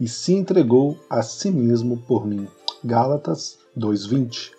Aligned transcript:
e 0.00 0.06
se 0.06 0.32
entregou 0.32 0.96
a 1.08 1.22
si 1.22 1.50
mesmo 1.50 1.96
por 1.96 2.26
mim. 2.26 2.46
Gálatas 2.84 3.58
2:20. 3.76 4.52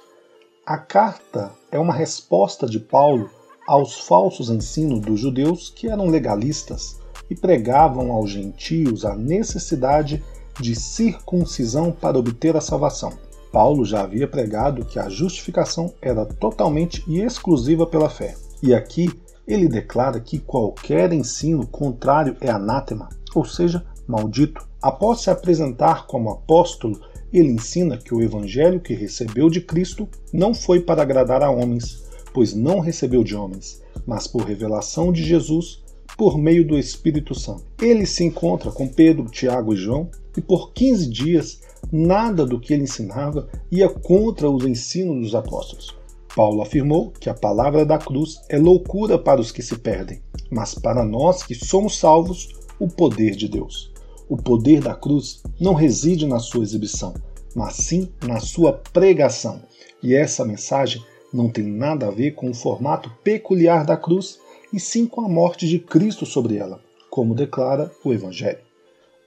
A 0.65 0.77
carta 0.77 1.51
é 1.71 1.79
uma 1.79 1.93
resposta 1.93 2.67
de 2.67 2.79
Paulo 2.79 3.29
aos 3.67 3.99
falsos 3.99 4.49
ensinos 4.49 4.99
dos 4.99 5.19
judeus 5.19 5.69
que 5.69 5.87
eram 5.87 6.07
legalistas 6.07 6.99
e 7.29 7.35
pregavam 7.35 8.11
aos 8.11 8.29
gentios 8.29 9.05
a 9.05 9.15
necessidade 9.15 10.23
de 10.59 10.75
circuncisão 10.75 11.91
para 11.91 12.17
obter 12.17 12.55
a 12.57 12.61
salvação. 12.61 13.13
Paulo 13.51 13.83
já 13.85 14.01
havia 14.01 14.27
pregado 14.27 14.85
que 14.85 14.99
a 14.99 15.09
justificação 15.09 15.93
era 16.01 16.25
totalmente 16.25 17.03
e 17.07 17.21
exclusiva 17.21 17.87
pela 17.87 18.09
fé. 18.09 18.35
E 18.61 18.73
aqui 18.73 19.09
ele 19.47 19.67
declara 19.67 20.19
que 20.19 20.37
qualquer 20.37 21.11
ensino 21.11 21.65
contrário 21.65 22.37
é 22.39 22.49
anátema, 22.49 23.09
ou 23.33 23.43
seja, 23.43 23.83
maldito. 24.07 24.68
Após 24.81 25.21
se 25.21 25.29
apresentar 25.29 26.07
como 26.07 26.29
apóstolo, 26.29 26.99
ele 27.31 27.49
ensina 27.49 27.97
que 27.97 28.13
o 28.13 28.21
evangelho 28.21 28.79
que 28.79 28.93
recebeu 28.93 29.49
de 29.49 29.61
Cristo 29.61 30.07
não 30.31 30.53
foi 30.53 30.79
para 30.79 31.01
agradar 31.01 31.43
a 31.43 31.49
homens, 31.51 32.03
pois 32.33 32.53
não 32.53 32.79
recebeu 32.79 33.23
de 33.23 33.35
homens, 33.35 33.81
mas 34.05 34.25
por 34.25 34.43
revelação 34.43 35.11
de 35.11 35.23
Jesus 35.23 35.83
por 36.17 36.37
meio 36.37 36.67
do 36.67 36.77
Espírito 36.77 37.33
Santo. 37.33 37.63
Ele 37.81 38.05
se 38.05 38.23
encontra 38.23 38.71
com 38.71 38.87
Pedro, 38.87 39.29
Tiago 39.29 39.73
e 39.73 39.77
João 39.77 40.09
e 40.35 40.41
por 40.41 40.73
15 40.73 41.09
dias 41.09 41.61
nada 41.91 42.45
do 42.45 42.59
que 42.59 42.73
ele 42.73 42.83
ensinava 42.83 43.47
ia 43.71 43.87
contra 43.87 44.49
os 44.49 44.65
ensinos 44.65 45.21
dos 45.21 45.35
apóstolos. 45.35 45.97
Paulo 46.35 46.61
afirmou 46.61 47.11
que 47.11 47.29
a 47.29 47.33
palavra 47.33 47.85
da 47.85 47.97
cruz 47.97 48.41
é 48.49 48.57
loucura 48.57 49.17
para 49.17 49.41
os 49.41 49.51
que 49.51 49.61
se 49.61 49.77
perdem, 49.77 50.21
mas 50.51 50.75
para 50.75 51.03
nós 51.03 51.43
que 51.43 51.55
somos 51.55 51.97
salvos, 51.97 52.49
o 52.79 52.87
poder 52.87 53.35
de 53.35 53.47
Deus. 53.47 53.88
O 54.29 54.37
poder 54.37 54.79
da 54.79 54.93
cruz 54.93 55.41
não 55.59 55.73
reside 55.73 56.27
na 56.27 56.37
sua 56.37 56.61
exibição, 56.61 57.15
mas 57.55 57.73
sim 57.77 58.09
na 58.27 58.39
sua 58.39 58.71
pregação. 58.71 59.59
E 60.03 60.13
essa 60.13 60.45
mensagem 60.45 61.03
não 61.33 61.49
tem 61.49 61.65
nada 61.65 62.07
a 62.07 62.11
ver 62.11 62.35
com 62.35 62.47
o 62.51 62.53
formato 62.53 63.11
peculiar 63.23 63.83
da 63.83 63.97
cruz, 63.97 64.39
e 64.71 64.79
sim 64.79 65.07
com 65.07 65.21
a 65.21 65.27
morte 65.27 65.67
de 65.67 65.79
Cristo 65.79 66.27
sobre 66.27 66.57
ela, 66.57 66.79
como 67.09 67.33
declara 67.33 67.91
o 68.05 68.13
Evangelho. 68.13 68.59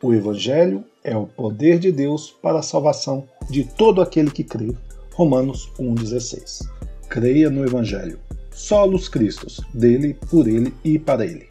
O 0.00 0.14
Evangelho 0.14 0.84
é 1.02 1.16
o 1.16 1.26
poder 1.26 1.80
de 1.80 1.90
Deus 1.90 2.30
para 2.40 2.60
a 2.60 2.62
salvação 2.62 3.26
de 3.50 3.64
todo 3.64 4.00
aquele 4.00 4.30
que 4.30 4.44
crê. 4.44 4.72
Romanos 5.14 5.68
1,16. 5.80 6.68
Creia 7.08 7.50
no 7.50 7.64
Evangelho. 7.64 8.20
Solos 8.52 9.08
Cristos, 9.08 9.60
dele, 9.74 10.14
por 10.30 10.46
ele 10.46 10.72
e 10.84 10.96
para 10.96 11.26
ele. 11.26 11.48